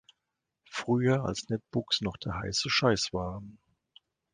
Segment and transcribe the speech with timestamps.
[0.71, 3.59] Früher als Netbooks noch der heiße Scheiß waren.